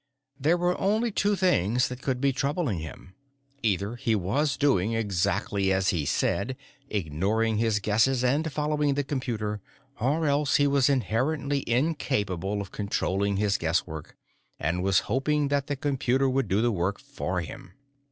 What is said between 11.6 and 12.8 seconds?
incapable of